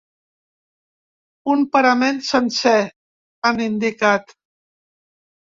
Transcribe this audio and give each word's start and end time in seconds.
Un 1.57 1.61
parament 1.75 2.19
sencer, 2.29 2.73
han 3.51 3.63
indicat. 3.69 4.37